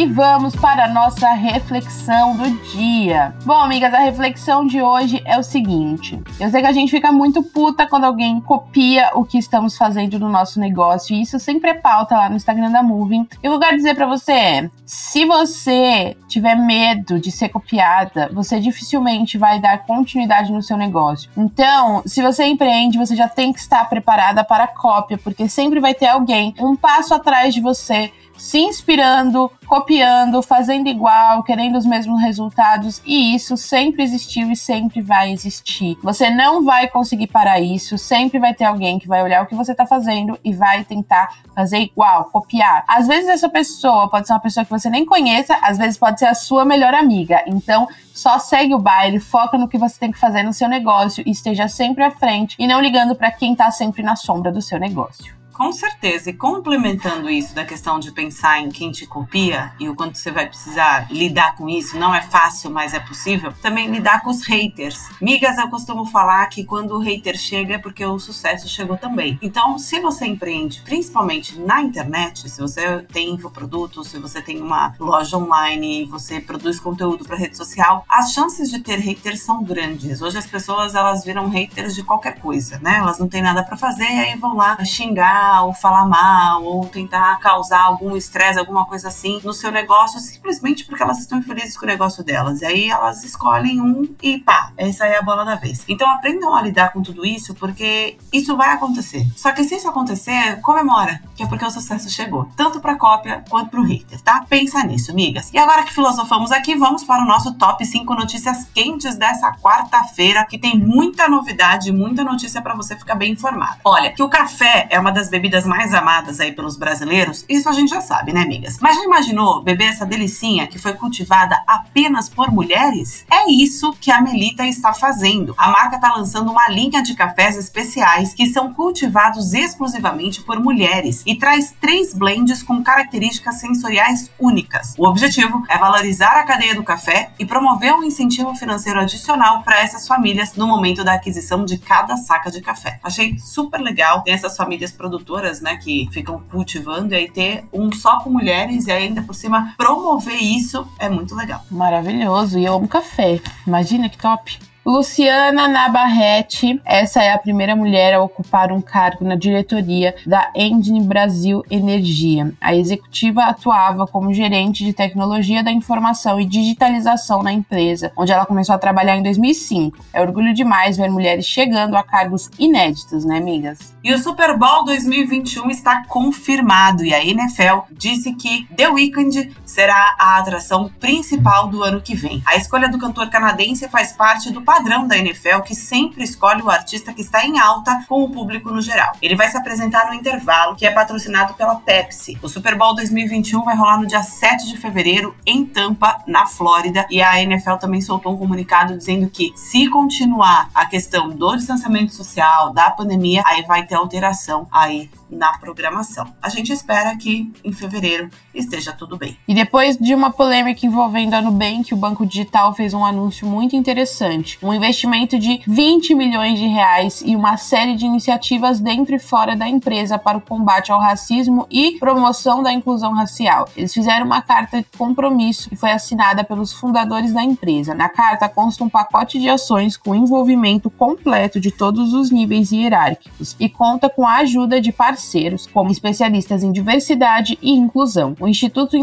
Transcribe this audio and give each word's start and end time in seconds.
E 0.00 0.06
vamos 0.06 0.56
para 0.56 0.86
a 0.86 0.88
nossa 0.88 1.30
reflexão 1.32 2.34
do 2.34 2.48
dia. 2.72 3.34
Bom, 3.44 3.60
amigas, 3.60 3.92
a 3.92 3.98
reflexão 3.98 4.66
de 4.66 4.80
hoje 4.80 5.20
é 5.26 5.38
o 5.38 5.42
seguinte: 5.42 6.18
eu 6.40 6.48
sei 6.48 6.62
que 6.62 6.66
a 6.66 6.72
gente 6.72 6.90
fica 6.90 7.12
muito 7.12 7.42
puta 7.42 7.86
quando 7.86 8.04
alguém 8.04 8.40
copia 8.40 9.10
o 9.14 9.26
que 9.26 9.36
estamos 9.36 9.76
fazendo 9.76 10.18
no 10.18 10.30
nosso 10.30 10.58
negócio, 10.58 11.14
e 11.14 11.20
isso 11.20 11.38
sempre 11.38 11.72
é 11.72 11.74
pauta 11.74 12.16
lá 12.16 12.30
no 12.30 12.36
Instagram 12.36 12.70
da 12.70 12.82
Moving. 12.82 13.28
E 13.42 13.48
o 13.48 13.50
que 13.50 13.56
eu 13.56 13.60
quero 13.60 13.76
dizer 13.76 13.94
para 13.94 14.06
você 14.06 14.32
é: 14.32 14.70
se 14.86 15.26
você 15.26 16.16
tiver 16.26 16.54
medo 16.54 17.20
de 17.20 17.30
ser 17.30 17.50
copiada, 17.50 18.30
você 18.32 18.58
dificilmente 18.58 19.36
vai 19.36 19.60
dar 19.60 19.84
continuidade 19.84 20.50
no 20.50 20.62
seu 20.62 20.78
negócio. 20.78 21.30
Então, 21.36 22.02
se 22.06 22.22
você 22.22 22.46
empreende, 22.46 22.96
você 22.96 23.14
já 23.14 23.28
tem 23.28 23.52
que 23.52 23.60
estar 23.60 23.86
preparada 23.86 24.42
para 24.44 24.64
a 24.64 24.68
cópia, 24.68 25.18
porque 25.18 25.46
sempre 25.46 25.78
vai 25.78 25.92
ter 25.92 26.06
alguém 26.06 26.54
um 26.58 26.74
passo 26.74 27.12
atrás 27.12 27.52
de 27.52 27.60
você 27.60 28.10
se 28.40 28.58
inspirando, 28.58 29.52
copiando, 29.66 30.42
fazendo 30.42 30.88
igual, 30.88 31.42
querendo 31.42 31.76
os 31.76 31.84
mesmos 31.84 32.20
resultados, 32.22 33.02
e 33.04 33.34
isso 33.34 33.54
sempre 33.54 34.02
existiu 34.02 34.50
e 34.50 34.56
sempre 34.56 35.02
vai 35.02 35.30
existir. 35.30 35.98
Você 36.02 36.30
não 36.30 36.64
vai 36.64 36.88
conseguir 36.88 37.26
parar 37.26 37.60
isso, 37.60 37.98
sempre 37.98 38.38
vai 38.38 38.54
ter 38.54 38.64
alguém 38.64 38.98
que 38.98 39.06
vai 39.06 39.22
olhar 39.22 39.42
o 39.42 39.46
que 39.46 39.54
você 39.54 39.72
está 39.72 39.86
fazendo 39.86 40.38
e 40.42 40.54
vai 40.54 40.84
tentar 40.84 41.42
fazer 41.54 41.80
igual, 41.80 42.24
copiar. 42.24 42.82
Às 42.88 43.06
vezes 43.06 43.28
essa 43.28 43.48
pessoa 43.48 44.08
pode 44.08 44.26
ser 44.26 44.32
uma 44.32 44.40
pessoa 44.40 44.64
que 44.64 44.70
você 44.70 44.88
nem 44.88 45.04
conheça, 45.04 45.58
às 45.62 45.76
vezes 45.76 45.98
pode 45.98 46.18
ser 46.18 46.26
a 46.26 46.34
sua 46.34 46.64
melhor 46.64 46.94
amiga. 46.94 47.44
Então, 47.46 47.86
só 48.14 48.38
segue 48.38 48.74
o 48.74 48.78
baile, 48.78 49.20
foca 49.20 49.58
no 49.58 49.68
que 49.68 49.76
você 49.76 50.00
tem 50.00 50.10
que 50.10 50.18
fazer 50.18 50.42
no 50.42 50.54
seu 50.54 50.68
negócio 50.68 51.22
e 51.26 51.30
esteja 51.30 51.68
sempre 51.68 52.02
à 52.02 52.10
frente 52.10 52.56
e 52.58 52.66
não 52.66 52.80
ligando 52.80 53.14
para 53.14 53.30
quem 53.30 53.52
está 53.52 53.70
sempre 53.70 54.02
na 54.02 54.16
sombra 54.16 54.50
do 54.50 54.62
seu 54.62 54.80
negócio. 54.80 55.39
Com 55.52 55.72
certeza. 55.72 56.30
E 56.30 56.34
complementando 56.34 57.28
isso 57.28 57.54
da 57.54 57.64
questão 57.64 57.98
de 57.98 58.12
pensar 58.12 58.60
em 58.60 58.70
quem 58.70 58.90
te 58.90 59.06
copia 59.06 59.72
e 59.78 59.88
o 59.88 59.94
quanto 59.94 60.16
você 60.16 60.30
vai 60.30 60.46
precisar 60.46 61.06
lidar 61.10 61.56
com 61.56 61.68
isso, 61.68 61.98
não 61.98 62.14
é 62.14 62.22
fácil, 62.22 62.70
mas 62.70 62.94
é 62.94 63.00
possível, 63.00 63.52
também 63.60 63.90
lidar 63.90 64.22
com 64.22 64.30
os 64.30 64.46
haters. 64.46 65.08
Migas, 65.20 65.58
eu 65.58 65.68
costumo 65.68 66.06
falar 66.06 66.46
que 66.46 66.64
quando 66.64 66.92
o 66.92 66.98
hater 66.98 67.36
chega 67.36 67.74
é 67.74 67.78
porque 67.78 68.04
o 68.04 68.18
sucesso 68.18 68.68
chegou 68.68 68.96
também. 68.96 69.38
Então, 69.42 69.78
se 69.78 70.00
você 70.00 70.26
empreende, 70.26 70.82
principalmente 70.82 71.58
na 71.58 71.82
internet, 71.82 72.48
se 72.48 72.60
você 72.60 73.02
tem 73.12 73.30
infoprodutos, 73.30 74.08
se 74.08 74.18
você 74.18 74.40
tem 74.40 74.60
uma 74.60 74.94
loja 74.98 75.36
online, 75.36 76.04
você 76.04 76.40
produz 76.40 76.80
conteúdo 76.80 77.24
para 77.24 77.36
rede 77.36 77.56
social, 77.56 78.04
as 78.08 78.32
chances 78.32 78.70
de 78.70 78.80
ter 78.80 78.98
haters 78.98 79.42
são 79.42 79.62
grandes. 79.62 80.22
Hoje 80.22 80.38
as 80.38 80.46
pessoas 80.46 80.94
elas 80.94 81.24
viram 81.24 81.48
haters 81.48 81.94
de 81.94 82.02
qualquer 82.02 82.38
coisa, 82.38 82.78
né? 82.78 82.96
Elas 82.96 83.18
não 83.18 83.28
têm 83.28 83.42
nada 83.42 83.62
para 83.62 83.76
fazer 83.76 84.04
e 84.04 84.18
aí 84.20 84.36
vão 84.36 84.56
lá 84.56 84.82
xingar 84.84 85.39
ou 85.62 85.72
falar 85.72 86.06
mal, 86.06 86.62
ou 86.62 86.86
tentar 86.86 87.38
causar 87.40 87.82
algum 87.82 88.16
estresse, 88.16 88.58
alguma 88.58 88.84
coisa 88.84 89.08
assim 89.08 89.40
no 89.44 89.52
seu 89.52 89.70
negócio, 89.70 90.20
simplesmente 90.20 90.84
porque 90.84 91.02
elas 91.02 91.18
estão 91.18 91.38
infelizes 91.38 91.76
com 91.76 91.84
o 91.84 91.88
negócio 91.88 92.24
delas. 92.24 92.60
E 92.62 92.66
aí 92.66 92.90
elas 92.90 93.24
escolhem 93.24 93.80
um 93.80 94.14
e 94.22 94.38
pá, 94.38 94.72
essa 94.76 95.06
é 95.06 95.16
a 95.16 95.22
bola 95.22 95.44
da 95.44 95.54
vez. 95.54 95.84
Então 95.88 96.08
aprendam 96.10 96.54
a 96.54 96.62
lidar 96.62 96.92
com 96.92 97.02
tudo 97.02 97.24
isso, 97.24 97.54
porque 97.54 98.16
isso 98.32 98.56
vai 98.56 98.70
acontecer. 98.70 99.26
Só 99.36 99.52
que 99.52 99.64
se 99.64 99.76
isso 99.76 99.88
acontecer, 99.88 100.60
comemora, 100.60 101.20
que 101.34 101.42
é 101.42 101.46
porque 101.46 101.64
o 101.64 101.70
sucesso 101.70 102.10
chegou, 102.10 102.48
tanto 102.56 102.80
para 102.80 102.96
cópia 102.96 103.44
quanto 103.48 103.70
para 103.70 103.80
o 103.80 103.84
hater, 103.84 104.20
tá? 104.20 104.44
Pensa 104.48 104.82
nisso, 104.84 105.10
amigas. 105.10 105.50
E 105.52 105.58
agora 105.58 105.82
que 105.82 105.92
filosofamos 105.92 106.52
aqui, 106.52 106.74
vamos 106.74 107.04
para 107.04 107.22
o 107.22 107.26
nosso 107.26 107.54
top 107.54 107.84
5 107.84 108.14
notícias 108.14 108.64
quentes 108.74 109.16
dessa 109.16 109.52
quarta-feira, 109.52 110.44
que 110.44 110.58
tem 110.58 110.78
muita 110.78 111.28
novidade, 111.28 111.92
muita 111.92 112.22
notícia 112.22 112.60
para 112.60 112.74
você 112.74 112.96
ficar 112.96 113.14
bem 113.14 113.32
informado. 113.32 113.78
Olha, 113.84 114.12
que 114.12 114.22
o 114.22 114.28
café 114.28 114.86
é 114.90 114.98
uma 114.98 115.10
das 115.10 115.29
bebidas 115.30 115.64
mais 115.64 115.94
amadas 115.94 116.40
aí 116.40 116.52
pelos 116.52 116.76
brasileiros, 116.76 117.44
isso 117.48 117.68
a 117.68 117.72
gente 117.72 117.90
já 117.90 118.00
sabe, 118.00 118.32
né, 118.32 118.42
amigas? 118.42 118.78
Mas 118.80 118.96
já 118.96 119.04
imaginou 119.04 119.62
beber 119.62 119.88
essa 119.88 120.04
delicinha 120.04 120.66
que 120.66 120.78
foi 120.78 120.94
cultivada 120.94 121.62
apenas 121.66 122.28
por 122.28 122.50
mulheres? 122.50 123.24
É 123.30 123.50
isso 123.50 123.92
que 124.00 124.10
a 124.10 124.20
Melita 124.20 124.66
está 124.66 124.92
fazendo. 124.92 125.54
A 125.56 125.70
marca 125.70 125.96
está 125.96 126.12
lançando 126.12 126.50
uma 126.50 126.68
linha 126.68 127.02
de 127.02 127.14
cafés 127.14 127.56
especiais 127.56 128.34
que 128.34 128.46
são 128.46 128.74
cultivados 128.74 129.54
exclusivamente 129.54 130.42
por 130.42 130.60
mulheres 130.60 131.22
e 131.24 131.36
traz 131.36 131.74
três 131.80 132.12
blends 132.12 132.62
com 132.62 132.82
características 132.82 133.60
sensoriais 133.60 134.30
únicas. 134.38 134.94
O 134.98 135.06
objetivo 135.06 135.64
é 135.68 135.78
valorizar 135.78 136.32
a 136.32 136.44
cadeia 136.44 136.74
do 136.74 136.82
café 136.82 137.30
e 137.38 137.46
promover 137.46 137.94
um 137.94 138.02
incentivo 138.02 138.54
financeiro 138.54 139.00
adicional 139.00 139.62
para 139.62 139.80
essas 139.80 140.06
famílias 140.06 140.54
no 140.54 140.66
momento 140.66 141.04
da 141.04 141.14
aquisição 141.14 141.64
de 141.64 141.78
cada 141.78 142.16
saca 142.16 142.50
de 142.50 142.60
café. 142.60 142.98
Achei 143.02 143.38
super 143.38 143.80
legal 143.80 144.22
ter 144.22 144.32
essas 144.32 144.56
famílias 144.56 144.92
produtoras 144.92 145.19
produtoras, 145.20 145.60
né, 145.60 145.76
que 145.76 146.08
ficam 146.10 146.40
cultivando 146.50 147.14
e 147.14 147.16
aí 147.16 147.30
ter 147.30 147.64
um 147.72 147.92
só 147.92 148.20
com 148.20 148.30
mulheres 148.30 148.86
e 148.86 148.92
ainda 148.92 149.22
por 149.22 149.34
cima 149.34 149.74
promover 149.76 150.36
isso 150.36 150.86
é 150.98 151.08
muito 151.08 151.34
legal. 151.34 151.62
Maravilhoso. 151.70 152.58
E 152.58 152.64
eu 152.64 152.74
amo 152.74 152.88
café. 152.88 153.40
Imagina 153.66 154.08
que 154.08 154.18
top. 154.18 154.58
Luciana 154.84 155.68
Nabarrete, 155.68 156.80
essa 156.86 157.22
é 157.22 157.32
a 157.32 157.38
primeira 157.38 157.76
mulher 157.76 158.14
a 158.14 158.22
ocupar 158.22 158.72
um 158.72 158.80
cargo 158.80 159.26
na 159.26 159.34
diretoria 159.34 160.14
da 160.26 160.50
Engine 160.56 161.02
Brasil 161.02 161.62
Energia. 161.70 162.54
A 162.58 162.74
executiva 162.74 163.44
atuava 163.44 164.06
como 164.06 164.32
gerente 164.32 164.82
de 164.82 164.94
tecnologia 164.94 165.62
da 165.62 165.70
informação 165.70 166.40
e 166.40 166.46
digitalização 166.46 167.42
na 167.42 167.52
empresa, 167.52 168.10
onde 168.16 168.32
ela 168.32 168.46
começou 168.46 168.74
a 168.74 168.78
trabalhar 168.78 169.18
em 169.18 169.22
2005. 169.22 169.98
É 170.14 170.20
orgulho 170.22 170.54
demais 170.54 170.96
ver 170.96 171.10
mulheres 171.10 171.44
chegando 171.44 171.94
a 171.94 172.02
cargos 172.02 172.50
inéditos, 172.58 173.22
né, 173.22 173.36
amigas? 173.36 173.94
E 174.02 174.14
o 174.14 174.18
Super 174.18 174.56
Bowl 174.56 174.86
2021 174.86 175.68
está 175.68 176.06
confirmado 176.08 177.04
e 177.04 177.12
a 177.12 177.22
NFL 177.22 177.80
disse 177.92 178.32
que 178.32 178.66
The 178.74 178.88
Weeknd 178.88 179.52
será 179.70 180.16
a 180.18 180.38
atração 180.38 180.90
principal 180.98 181.68
do 181.68 181.82
ano 181.82 182.00
que 182.00 182.14
vem. 182.14 182.42
A 182.44 182.56
escolha 182.56 182.88
do 182.88 182.98
cantor 182.98 183.30
canadense 183.30 183.88
faz 183.88 184.12
parte 184.12 184.50
do 184.50 184.62
padrão 184.62 185.06
da 185.06 185.16
NFL 185.16 185.60
que 185.64 185.74
sempre 185.74 186.24
escolhe 186.24 186.60
o 186.60 186.70
artista 186.70 187.12
que 187.12 187.20
está 187.20 187.46
em 187.46 187.58
alta 187.58 188.04
com 188.08 188.24
o 188.24 188.30
público 188.30 188.70
no 188.70 188.82
geral. 188.82 189.12
Ele 189.22 189.36
vai 189.36 189.48
se 189.48 189.56
apresentar 189.56 190.08
no 190.08 190.14
intervalo, 190.14 190.74
que 190.74 190.84
é 190.84 190.90
patrocinado 190.90 191.54
pela 191.54 191.76
Pepsi. 191.76 192.36
O 192.42 192.48
Super 192.48 192.76
Bowl 192.76 192.94
2021 192.96 193.62
vai 193.62 193.76
rolar 193.76 193.98
no 193.98 194.06
dia 194.06 194.22
7 194.22 194.66
de 194.66 194.76
fevereiro 194.76 195.36
em 195.46 195.64
Tampa, 195.64 196.22
na 196.26 196.46
Flórida, 196.46 197.06
e 197.08 197.22
a 197.22 197.40
NFL 197.40 197.76
também 197.76 198.00
soltou 198.00 198.34
um 198.34 198.36
comunicado 198.36 198.96
dizendo 198.96 199.30
que 199.30 199.52
se 199.54 199.88
continuar 199.88 200.68
a 200.74 200.84
questão 200.86 201.30
do 201.30 201.56
distanciamento 201.56 202.12
social, 202.12 202.72
da 202.72 202.90
pandemia, 202.90 203.42
aí 203.46 203.62
vai 203.62 203.86
ter 203.86 203.94
alteração 203.94 204.66
aí 204.72 205.08
na 205.30 205.56
programação. 205.58 206.34
A 206.42 206.48
gente 206.48 206.72
espera 206.72 207.16
que 207.16 207.52
em 207.64 207.72
fevereiro 207.72 208.28
esteja 208.52 208.92
tudo 208.92 209.16
bem. 209.16 209.38
E 209.46 209.54
depois 209.60 209.98
de 209.98 210.14
uma 210.14 210.30
polêmica 210.30 210.86
envolvendo 210.86 211.34
a 211.34 211.42
Nubank, 211.42 211.92
o 211.92 211.96
Banco 211.96 212.24
Digital 212.24 212.72
fez 212.72 212.94
um 212.94 213.04
anúncio 213.04 213.46
muito 213.46 213.76
interessante. 213.76 214.58
Um 214.62 214.72
investimento 214.72 215.38
de 215.38 215.60
20 215.66 216.14
milhões 216.14 216.58
de 216.58 216.66
reais 216.66 217.22
e 217.22 217.36
uma 217.36 217.58
série 217.58 217.94
de 217.94 218.06
iniciativas 218.06 218.80
dentro 218.80 219.14
e 219.14 219.18
fora 219.18 219.54
da 219.54 219.68
empresa 219.68 220.18
para 220.18 220.38
o 220.38 220.40
combate 220.40 220.90
ao 220.90 220.98
racismo 220.98 221.66
e 221.70 221.98
promoção 221.98 222.62
da 222.62 222.72
inclusão 222.72 223.12
racial. 223.12 223.68
Eles 223.76 223.92
fizeram 223.92 224.24
uma 224.24 224.40
carta 224.40 224.78
de 224.78 224.86
compromisso 224.96 225.68
que 225.68 225.76
foi 225.76 225.90
assinada 225.90 226.42
pelos 226.42 226.72
fundadores 226.72 227.34
da 227.34 227.42
empresa. 227.42 227.94
Na 227.94 228.08
carta 228.08 228.48
consta 228.48 228.82
um 228.82 228.88
pacote 228.88 229.38
de 229.38 229.50
ações 229.50 229.94
com 229.94 230.14
envolvimento 230.14 230.88
completo 230.88 231.60
de 231.60 231.70
todos 231.70 232.14
os 232.14 232.30
níveis 232.30 232.72
hierárquicos 232.72 233.54
e 233.60 233.68
conta 233.68 234.08
com 234.08 234.26
a 234.26 234.36
ajuda 234.36 234.80
de 234.80 234.90
parceiros 234.90 235.66
como 235.66 235.90
especialistas 235.90 236.62
em 236.62 236.72
diversidade 236.72 237.58
e 237.60 237.72
inclusão, 237.72 238.34
o 238.40 238.48
Instituto 238.48 238.96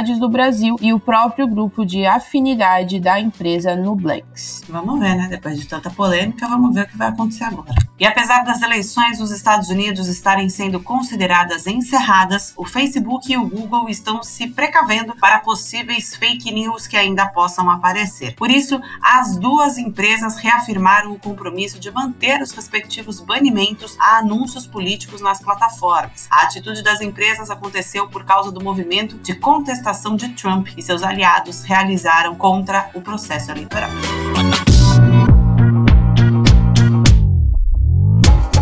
Identidades 0.00 0.18
do 0.18 0.28
Brasil 0.30 0.76
e 0.80 0.94
o 0.94 0.98
próprio 0.98 1.46
grupo 1.46 1.84
de 1.84 2.06
afinidade 2.06 2.98
da 2.98 3.20
empresa 3.20 3.76
Nublex. 3.76 4.62
Vamos 4.66 4.98
ver, 4.98 5.14
né? 5.14 5.28
Depois 5.28 5.60
de 5.60 5.66
tanta 5.66 5.90
polêmica, 5.90 6.48
vamos 6.48 6.74
ver 6.74 6.84
o 6.84 6.88
que 6.88 6.96
vai 6.96 7.08
acontecer 7.08 7.44
agora. 7.44 7.74
E 7.98 8.06
apesar 8.06 8.42
das 8.44 8.62
eleições 8.62 9.18
nos 9.18 9.30
Estados 9.30 9.68
Unidos 9.68 10.08
estarem 10.08 10.48
sendo 10.48 10.80
consideradas 10.80 11.66
encerradas, 11.66 12.54
o 12.56 12.64
Facebook 12.64 13.30
e 13.30 13.36
o 13.36 13.46
Google 13.46 13.90
estão 13.90 14.22
se 14.22 14.46
precavendo 14.48 15.14
para 15.16 15.40
possíveis 15.40 16.16
fake 16.16 16.50
news 16.50 16.86
que 16.86 16.96
ainda 16.96 17.26
possam 17.26 17.70
aparecer. 17.70 18.34
Por 18.36 18.50
isso, 18.50 18.80
as 19.02 19.36
duas 19.36 19.76
empresas 19.76 20.36
reafirmaram 20.36 21.12
o 21.12 21.18
compromisso 21.18 21.78
de 21.78 21.90
manter 21.90 22.40
os 22.40 22.52
respectivos 22.52 23.20
banimentos 23.20 23.98
a 24.00 24.18
anúncios 24.18 24.66
políticos 24.66 25.20
nas 25.20 25.40
plataformas. 25.40 26.26
A 26.30 26.44
atitude 26.44 26.82
das 26.82 27.02
empresas 27.02 27.50
aconteceu 27.50 28.08
por 28.08 28.24
causa 28.24 28.50
do 28.50 28.64
movimento 28.64 29.18
de 29.18 29.34
contestação 29.34 29.89
de 30.16 30.28
Trump 30.30 30.68
e 30.76 30.82
seus 30.82 31.02
aliados 31.02 31.62
realizaram 31.64 32.34
contra 32.34 32.90
o 32.94 33.00
processo 33.00 33.50
eleitoral. 33.50 33.90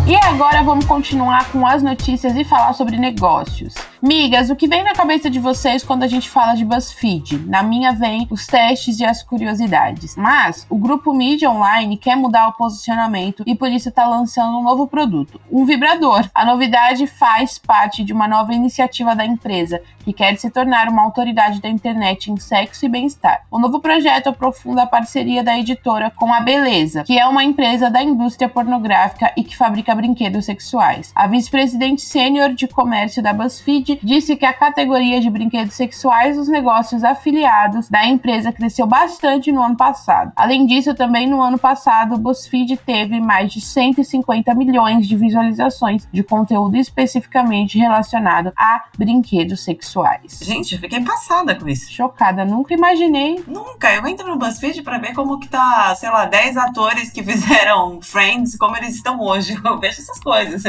E 0.07 0.15
agora 0.15 0.63
vamos 0.63 0.85
continuar 0.85 1.51
com 1.51 1.67
as 1.67 1.83
notícias 1.83 2.35
e 2.35 2.43
falar 2.43 2.73
sobre 2.73 2.97
negócios. 2.97 3.75
Migas, 4.01 4.49
o 4.49 4.55
que 4.55 4.65
vem 4.65 4.81
na 4.81 4.93
cabeça 4.93 5.29
de 5.29 5.39
vocês 5.39 5.83
quando 5.83 6.03
a 6.03 6.07
gente 6.07 6.29
fala 6.29 6.53
de 6.53 6.63
BuzzFeed? 6.63 7.39
Na 7.47 7.61
minha 7.61 7.91
vem 7.91 8.25
os 8.31 8.47
testes 8.47 8.97
e 8.97 9.03
as 9.03 9.21
curiosidades. 9.21 10.15
Mas 10.15 10.65
o 10.69 10.77
grupo 10.77 11.13
Mídia 11.13 11.51
Online 11.51 11.97
quer 11.97 12.15
mudar 12.15 12.47
o 12.47 12.53
posicionamento 12.53 13.43
e 13.45 13.53
por 13.53 13.69
isso 13.69 13.89
está 13.89 14.07
lançando 14.07 14.57
um 14.57 14.63
novo 14.63 14.87
produto, 14.87 15.41
um 15.51 15.65
vibrador. 15.65 16.29
A 16.33 16.45
novidade 16.45 17.07
faz 17.07 17.59
parte 17.59 18.01
de 18.01 18.13
uma 18.13 18.25
nova 18.25 18.53
iniciativa 18.53 19.13
da 19.13 19.25
empresa, 19.25 19.81
que 20.05 20.13
quer 20.13 20.37
se 20.37 20.49
tornar 20.49 20.87
uma 20.87 21.03
autoridade 21.03 21.61
da 21.61 21.67
internet 21.67 22.31
em 22.31 22.37
sexo 22.37 22.85
e 22.85 22.89
bem-estar. 22.89 23.43
O 23.51 23.59
novo 23.59 23.81
projeto 23.81 24.27
aprofunda 24.27 24.83
a 24.83 24.87
parceria 24.87 25.43
da 25.43 25.57
editora 25.59 26.09
com 26.09 26.33
a 26.33 26.39
Beleza, 26.39 27.03
que 27.03 27.19
é 27.19 27.27
uma 27.27 27.43
empresa 27.43 27.89
da 27.89 28.01
indústria 28.01 28.47
pornográfica 28.47 29.33
e 29.35 29.43
que 29.43 29.57
fabrica 29.57 29.93
brinquedos 29.93 30.45
sexuais. 30.45 31.11
A 31.13 31.27
vice-presidente 31.27 32.01
sênior 32.01 32.53
de 32.53 32.65
comércio 32.65 33.21
da 33.21 33.33
BuzzFeed 33.33 33.88
disse 34.03 34.35
que 34.35 34.45
a 34.45 34.53
categoria 34.53 35.21
de 35.21 35.29
brinquedos 35.29 35.75
sexuais 35.75 36.37
dos 36.37 36.47
negócios 36.47 37.03
afiliados 37.03 37.89
da 37.89 38.05
empresa 38.05 38.51
cresceu 38.51 38.85
bastante 38.85 39.51
no 39.51 39.61
ano 39.61 39.77
passado. 39.77 40.31
Além 40.35 40.65
disso, 40.65 40.93
também 40.93 41.27
no 41.27 41.41
ano 41.41 41.57
passado, 41.57 42.15
o 42.15 42.17
BuzzFeed 42.17 42.77
teve 42.77 43.19
mais 43.19 43.51
de 43.51 43.61
150 43.61 44.53
milhões 44.53 45.07
de 45.07 45.15
visualizações 45.15 46.07
de 46.11 46.23
conteúdo 46.23 46.75
especificamente 46.77 47.77
relacionado 47.77 48.51
a 48.57 48.85
brinquedos 48.97 49.63
sexuais. 49.63 50.39
Gente, 50.41 50.75
eu 50.75 50.79
fiquei 50.79 51.03
passada 51.03 51.55
com 51.55 51.67
isso. 51.67 51.91
Chocada, 51.91 52.45
nunca 52.45 52.73
imaginei. 52.73 53.43
Nunca. 53.47 53.93
Eu 53.93 54.05
entro 54.07 54.27
no 54.27 54.37
BuzzFeed 54.37 54.81
para 54.81 54.97
ver 54.97 55.13
como 55.13 55.39
que 55.39 55.47
tá, 55.47 55.95
sei 55.95 56.09
lá, 56.09 56.25
10 56.25 56.57
atores 56.57 57.11
que 57.11 57.21
fizeram 57.23 58.01
Friends, 58.01 58.57
como 58.57 58.75
eles 58.77 58.95
estão 58.95 59.19
hoje. 59.19 59.57
Eu 59.63 59.79
vejo 59.79 60.01
essas 60.01 60.19
coisas. 60.19 60.63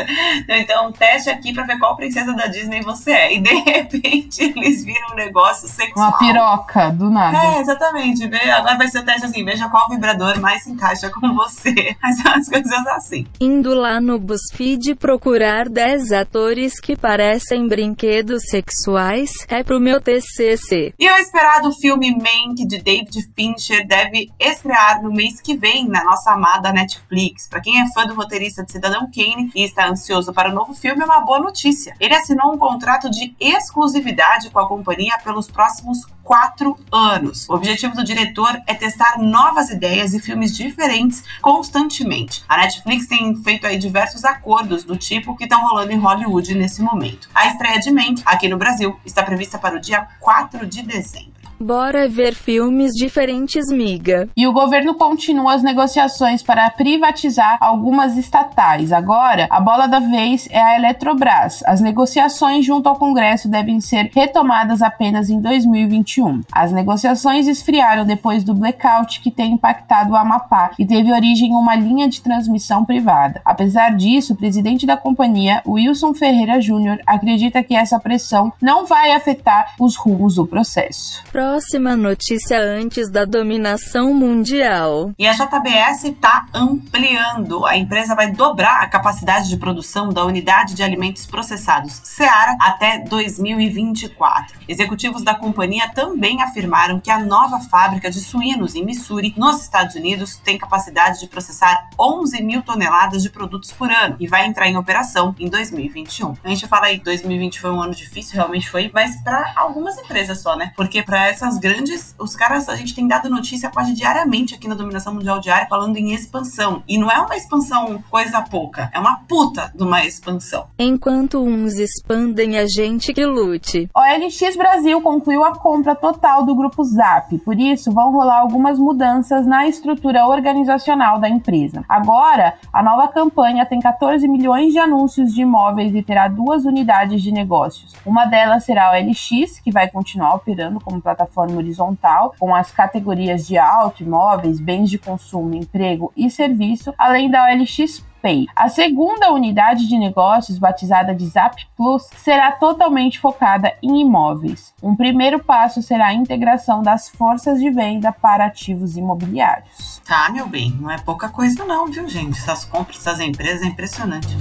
Então, 0.48 0.92
teste 0.92 1.30
aqui 1.30 1.52
para 1.52 1.64
ver 1.64 1.78
qual 1.78 1.96
princesa 1.96 2.32
da 2.34 2.46
Disney 2.46 2.82
você 2.82 3.09
é. 3.10 3.34
E 3.34 3.40
de 3.40 3.54
repente 3.70 4.42
eles 4.42 4.84
viram 4.84 5.12
um 5.12 5.14
negócio 5.16 5.68
sexual. 5.68 6.08
Uma 6.08 6.18
piroca, 6.18 6.90
do 6.90 7.10
nada. 7.10 7.36
É, 7.36 7.60
exatamente. 7.60 8.24
Agora 8.24 8.76
vai 8.76 8.88
ser 8.88 9.00
o 9.00 9.04
teste 9.04 9.26
assim: 9.26 9.44
veja 9.44 9.68
qual 9.68 9.88
vibrador 9.88 10.40
mais 10.40 10.62
se 10.62 10.70
encaixa 10.70 11.10
com 11.10 11.34
você. 11.34 11.96
Mas 12.02 12.20
são 12.20 12.32
as 12.32 12.48
coisas 12.48 12.86
assim. 12.88 13.26
Indo 13.40 13.74
lá 13.74 14.00
no 14.00 14.18
BuzzFeed 14.18 14.94
procurar 14.94 15.68
10 15.68 16.12
atores 16.12 16.80
que 16.80 16.96
parecem 16.96 17.66
brinquedos 17.66 18.44
sexuais 18.48 19.30
é 19.48 19.62
pro 19.62 19.80
meu 19.80 20.00
TCC. 20.00 20.94
E 20.98 21.10
o 21.10 21.16
esperado 21.16 21.72
filme 21.72 22.10
Mank 22.12 22.66
de 22.66 22.82
David 22.82 23.30
Fincher 23.34 23.86
deve 23.86 24.30
estrear 24.38 25.02
no 25.02 25.12
mês 25.12 25.40
que 25.40 25.56
vem 25.56 25.88
na 25.88 26.04
nossa 26.04 26.32
amada 26.32 26.72
Netflix. 26.72 27.48
Para 27.48 27.60
quem 27.60 27.80
é 27.80 27.86
fã 27.92 28.06
do 28.06 28.14
roteirista 28.14 28.64
de 28.64 28.72
Cidadão 28.72 29.08
Kane 29.14 29.50
e 29.54 29.64
está 29.64 29.88
ansioso 29.88 30.32
para 30.32 30.50
o 30.50 30.54
novo 30.54 30.74
filme, 30.74 31.02
é 31.02 31.04
uma 31.04 31.20
boa 31.20 31.40
notícia. 31.40 31.94
Ele 32.00 32.14
assinou 32.14 32.52
um 32.52 32.58
contrato 32.58 32.99
contrato 33.00 33.10
de 33.10 33.34
exclusividade 33.40 34.50
com 34.50 34.58
a 34.58 34.68
companhia 34.68 35.18
pelos 35.24 35.50
próximos 35.50 36.04
quatro 36.22 36.78
anos. 36.92 37.48
O 37.48 37.54
objetivo 37.54 37.96
do 37.96 38.04
diretor 38.04 38.60
é 38.66 38.74
testar 38.74 39.18
novas 39.18 39.70
ideias 39.70 40.12
e 40.12 40.20
filmes 40.20 40.54
diferentes 40.54 41.24
constantemente. 41.40 42.44
A 42.48 42.58
Netflix 42.58 43.06
tem 43.06 43.34
feito 43.42 43.66
aí 43.66 43.78
diversos 43.78 44.24
acordos 44.24 44.84
do 44.84 44.96
tipo 44.96 45.36
que 45.36 45.44
estão 45.44 45.62
rolando 45.62 45.92
em 45.92 45.98
Hollywood 45.98 46.54
nesse 46.54 46.82
momento. 46.82 47.28
A 47.34 47.48
estreia 47.48 47.80
de 47.80 47.90
Mank 47.90 48.22
aqui 48.26 48.48
no 48.48 48.58
Brasil 48.58 48.98
está 49.04 49.22
prevista 49.22 49.58
para 49.58 49.76
o 49.76 49.80
dia 49.80 50.06
4 50.20 50.66
de 50.66 50.82
dezembro. 50.82 51.29
Bora 51.62 52.08
ver 52.08 52.34
filmes 52.34 52.94
diferentes, 52.94 53.70
miga. 53.70 54.30
E 54.34 54.46
o 54.46 54.52
governo 54.52 54.94
continua 54.94 55.52
as 55.52 55.62
negociações 55.62 56.42
para 56.42 56.70
privatizar 56.70 57.58
algumas 57.60 58.16
estatais. 58.16 58.92
Agora, 58.92 59.46
a 59.50 59.60
bola 59.60 59.86
da 59.86 59.98
vez 59.98 60.48
é 60.50 60.58
a 60.58 60.76
Eletrobras. 60.76 61.62
As 61.66 61.82
negociações 61.82 62.64
junto 62.64 62.88
ao 62.88 62.96
Congresso 62.96 63.46
devem 63.46 63.78
ser 63.78 64.10
retomadas 64.14 64.80
apenas 64.80 65.28
em 65.28 65.38
2021. 65.38 66.40
As 66.50 66.72
negociações 66.72 67.46
esfriaram 67.46 68.06
depois 68.06 68.42
do 68.42 68.54
blackout 68.54 69.20
que 69.20 69.30
tem 69.30 69.52
impactado 69.52 70.14
o 70.14 70.16
Amapá 70.16 70.70
e 70.78 70.86
teve 70.86 71.12
origem 71.12 71.50
em 71.50 71.54
uma 71.54 71.76
linha 71.76 72.08
de 72.08 72.22
transmissão 72.22 72.86
privada. 72.86 73.42
Apesar 73.44 73.94
disso, 73.94 74.32
o 74.32 74.36
presidente 74.36 74.86
da 74.86 74.96
companhia, 74.96 75.62
Wilson 75.68 76.14
Ferreira 76.14 76.58
Júnior, 76.58 76.98
acredita 77.06 77.62
que 77.62 77.76
essa 77.76 78.00
pressão 78.00 78.50
não 78.62 78.86
vai 78.86 79.12
afetar 79.12 79.74
os 79.78 79.94
rumos 79.94 80.36
do 80.36 80.46
processo. 80.46 81.22
Pro 81.30 81.49
próxima 81.50 81.96
notícia 81.96 82.60
antes 82.60 83.10
da 83.10 83.24
dominação 83.24 84.14
mundial. 84.14 85.10
E 85.18 85.26
a 85.26 85.32
JBS 85.32 86.04
está 86.04 86.46
ampliando. 86.54 87.66
A 87.66 87.76
empresa 87.76 88.14
vai 88.14 88.30
dobrar 88.30 88.80
a 88.80 88.86
capacidade 88.86 89.48
de 89.48 89.56
produção 89.56 90.10
da 90.10 90.24
unidade 90.24 90.74
de 90.74 90.82
alimentos 90.84 91.26
processados 91.26 92.00
Seara 92.04 92.56
até 92.60 93.00
2024. 93.00 94.60
Executivos 94.68 95.24
da 95.24 95.34
companhia 95.34 95.90
também 95.92 96.40
afirmaram 96.40 97.00
que 97.00 97.10
a 97.10 97.18
nova 97.18 97.58
fábrica 97.58 98.08
de 98.08 98.20
suínos 98.20 98.76
em 98.76 98.84
Missouri, 98.84 99.34
nos 99.36 99.60
Estados 99.60 99.96
Unidos, 99.96 100.36
tem 100.36 100.56
capacidade 100.56 101.18
de 101.18 101.26
processar 101.26 101.90
11 101.98 102.40
mil 102.44 102.62
toneladas 102.62 103.24
de 103.24 103.30
produtos 103.30 103.72
por 103.72 103.90
ano 103.90 104.14
e 104.20 104.28
vai 104.28 104.46
entrar 104.46 104.68
em 104.68 104.76
operação 104.76 105.34
em 105.36 105.48
2021. 105.48 106.34
A 106.44 106.48
gente 106.48 106.68
fala 106.68 106.86
aí, 106.86 107.00
2020 107.00 107.60
foi 107.60 107.72
um 107.72 107.82
ano 107.82 107.92
difícil, 107.92 108.36
realmente 108.36 108.70
foi, 108.70 108.88
mas 108.94 109.20
para 109.22 109.52
algumas 109.56 109.98
empresas 109.98 110.40
só, 110.40 110.56
né? 110.56 110.72
Porque 110.76 111.02
para 111.02 111.26
essas 111.40 111.56
grandes, 111.56 112.14
os 112.18 112.36
caras, 112.36 112.68
a 112.68 112.76
gente 112.76 112.94
tem 112.94 113.08
dado 113.08 113.30
notícia 113.30 113.70
quase 113.70 113.94
diariamente 113.94 114.54
aqui 114.54 114.68
na 114.68 114.74
Dominação 114.74 115.14
Mundial 115.14 115.40
Diária 115.40 115.66
falando 115.68 115.96
em 115.96 116.12
expansão. 116.12 116.82
E 116.86 116.98
não 116.98 117.10
é 117.10 117.18
uma 117.18 117.34
expansão 117.34 118.04
coisa 118.10 118.42
pouca, 118.42 118.90
é 118.92 118.98
uma 118.98 119.20
puta 119.26 119.72
de 119.74 119.82
uma 119.82 120.04
expansão. 120.04 120.66
Enquanto 120.78 121.42
uns 121.42 121.74
expandem, 121.74 122.58
a 122.58 122.66
gente 122.66 123.14
que 123.14 123.24
lute. 123.24 123.88
O 123.96 124.00
LX 124.00 124.54
Brasil 124.54 125.00
concluiu 125.00 125.42
a 125.42 125.56
compra 125.56 125.94
total 125.94 126.44
do 126.44 126.54
grupo 126.54 126.84
Zap, 126.84 127.36
por 127.38 127.58
isso 127.58 127.90
vão 127.90 128.12
rolar 128.12 128.40
algumas 128.40 128.78
mudanças 128.78 129.46
na 129.46 129.66
estrutura 129.66 130.26
organizacional 130.26 131.18
da 131.18 131.28
empresa. 131.28 131.82
Agora, 131.88 132.54
a 132.70 132.82
nova 132.82 133.08
campanha 133.08 133.64
tem 133.64 133.80
14 133.80 134.28
milhões 134.28 134.74
de 134.74 134.78
anúncios 134.78 135.32
de 135.32 135.40
imóveis 135.40 135.94
e 135.94 136.02
terá 136.02 136.28
duas 136.28 136.66
unidades 136.66 137.22
de 137.22 137.32
negócios. 137.32 137.94
Uma 138.04 138.26
delas 138.26 138.64
será 138.64 138.90
o 138.90 138.94
LX, 138.94 139.58
que 139.60 139.72
vai 139.72 139.88
continuar 139.88 140.34
operando 140.34 140.78
como 140.80 141.00
plataforma 141.00 141.29
plataforma 141.30 141.56
horizontal, 141.56 142.34
com 142.38 142.54
as 142.54 142.70
categorias 142.70 143.46
de 143.46 143.56
auto, 143.56 144.02
imóveis, 144.02 144.60
bens 144.60 144.90
de 144.90 144.98
consumo, 144.98 145.54
emprego 145.54 146.12
e 146.16 146.28
serviço, 146.28 146.92
além 146.98 147.30
da 147.30 147.44
OLX 147.44 148.04
Pay. 148.20 148.46
A 148.54 148.68
segunda 148.68 149.32
unidade 149.32 149.88
de 149.88 149.96
negócios, 149.96 150.58
batizada 150.58 151.14
de 151.14 151.24
Zap 151.26 151.56
Plus, 151.74 152.06
será 152.16 152.52
totalmente 152.52 153.18
focada 153.18 153.74
em 153.82 154.02
imóveis. 154.02 154.74
Um 154.82 154.94
primeiro 154.94 155.42
passo 155.42 155.80
será 155.80 156.08
a 156.08 156.14
integração 156.14 156.82
das 156.82 157.08
forças 157.08 157.58
de 157.60 157.70
venda 157.70 158.12
para 158.12 158.44
ativos 158.44 158.96
imobiliários. 158.96 160.02
Tá, 160.06 160.28
meu 160.30 160.46
bem, 160.46 160.76
não 160.78 160.90
é 160.90 160.98
pouca 160.98 161.30
coisa 161.30 161.64
não, 161.64 161.86
viu, 161.86 162.06
gente? 162.08 162.38
Essas 162.38 162.64
compras 162.64 163.02
das 163.02 163.20
empresas 163.20 163.62
é 163.62 163.66
impressionante. 163.66 164.36